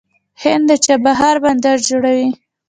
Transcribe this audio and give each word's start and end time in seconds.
هند 0.41 0.63
د 0.69 0.71
چابهار 0.85 1.35
بندر 1.43 1.77
جوړوي. 1.87 2.27